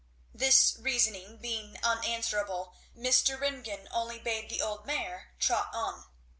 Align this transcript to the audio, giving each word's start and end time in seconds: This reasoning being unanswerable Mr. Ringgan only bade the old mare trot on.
This 0.33 0.77
reasoning 0.79 1.37
being 1.37 1.77
unanswerable 1.83 2.73
Mr. 2.97 3.39
Ringgan 3.39 3.87
only 3.91 4.17
bade 4.17 4.49
the 4.49 4.59
old 4.59 4.83
mare 4.83 5.35
trot 5.37 5.69
on. 5.73 6.05